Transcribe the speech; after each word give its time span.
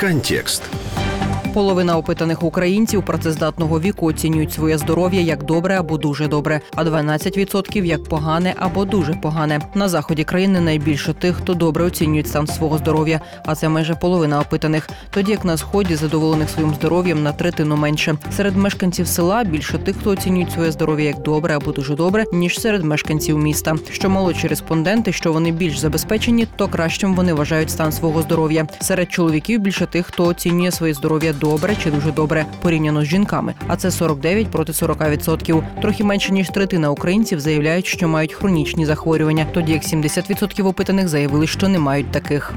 Контекст. 0.00 0.62
Половина 1.54 1.96
опитаних 1.96 2.42
українців 2.42 3.04
працездатного 3.04 3.80
віку 3.80 4.06
оцінюють 4.06 4.52
своє 4.52 4.78
здоров'я 4.78 5.20
як 5.20 5.44
добре 5.44 5.78
або 5.78 5.98
дуже 5.98 6.28
добре, 6.28 6.60
а 6.74 6.84
12% 6.84 7.84
як 7.84 8.04
погане 8.04 8.54
або 8.58 8.84
дуже 8.84 9.12
погане. 9.14 9.60
На 9.74 9.88
заході 9.88 10.24
країни 10.24 10.60
найбільше 10.60 11.12
тих, 11.12 11.36
хто 11.36 11.54
добре 11.54 11.84
оцінюють 11.84 12.28
стан 12.28 12.46
свого 12.46 12.78
здоров'я, 12.78 13.20
а 13.46 13.54
це 13.54 13.68
майже 13.68 13.94
половина 13.94 14.40
опитаних. 14.40 14.88
Тоді 15.10 15.30
як 15.30 15.44
на 15.44 15.56
сході 15.56 15.96
задоволених 15.96 16.50
своїм 16.50 16.74
здоров'ям 16.74 17.22
на 17.22 17.32
третину 17.32 17.76
менше. 17.76 18.16
Серед 18.36 18.56
мешканців 18.56 19.08
села 19.08 19.44
більше 19.44 19.78
тих, 19.78 19.96
хто 19.96 20.10
оцінюють 20.10 20.52
своє 20.52 20.72
здоров'я 20.72 21.06
як 21.06 21.22
добре 21.22 21.56
або 21.56 21.72
дуже 21.72 21.94
добре, 21.94 22.24
ніж 22.32 22.60
серед 22.60 22.84
мешканців 22.84 23.38
міста. 23.38 23.76
Що 23.90 24.10
молодші 24.10 24.48
респонденти, 24.48 25.12
що 25.12 25.32
вони 25.32 25.52
більш 25.52 25.78
забезпечені, 25.78 26.46
то 26.56 26.68
кращим 26.68 27.14
вони 27.14 27.32
вважають 27.32 27.70
стан 27.70 27.92
свого 27.92 28.22
здоров'я. 28.22 28.66
Серед 28.80 29.12
чоловіків 29.12 29.60
більше 29.60 29.86
тих, 29.86 30.06
хто 30.06 30.26
оцінює 30.26 30.70
своє 30.70 30.94
здоров'я 30.94 31.32
добре 31.40 31.76
чи 31.82 31.90
дуже 31.90 32.12
добре, 32.12 32.46
порівняно 32.62 33.04
з 33.04 33.06
жінками. 33.06 33.54
А 33.66 33.76
це 33.76 33.90
49 33.90 34.48
проти 34.48 34.72
40%. 34.72 35.62
Трохи 35.82 36.04
менше 36.04 36.32
ніж 36.32 36.48
третина 36.48 36.90
українців 36.90 37.40
заявляють, 37.40 37.86
що 37.86 38.08
мають 38.08 38.32
хронічні 38.32 38.86
захворювання, 38.86 39.46
тоді 39.54 39.72
як 39.72 39.82
70% 39.82 40.66
опитаних 40.66 41.08
заявили, 41.08 41.46
що 41.46 41.68
не 41.68 41.78
мають 41.78 42.10
таких. 42.10 42.54